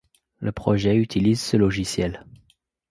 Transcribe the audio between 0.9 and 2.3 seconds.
utilise ce logiciel.